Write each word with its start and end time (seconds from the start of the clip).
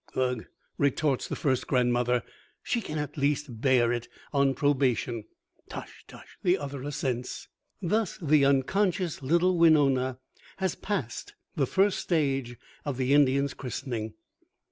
"Ugh," 0.15 0.47
retorts 0.79 1.27
the 1.27 1.35
first 1.35 1.67
grandmother, 1.67 2.23
"she 2.63 2.81
can 2.81 2.97
at 2.97 3.17
least 3.19 3.61
bear 3.61 3.93
it 3.93 4.07
on 4.33 4.55
probation!" 4.55 5.25
"Tosh, 5.69 6.03
tosh," 6.07 6.39
the 6.41 6.57
other 6.57 6.81
assents. 6.81 7.49
Thus 7.83 8.17
the 8.19 8.43
unconscious 8.43 9.21
little 9.21 9.59
Winona 9.59 10.17
has 10.57 10.73
passed 10.73 11.35
the 11.55 11.67
first 11.67 11.99
stage 11.99 12.57
of 12.83 12.97
the 12.97 13.13
Indian's 13.13 13.53
christening. 13.53 14.15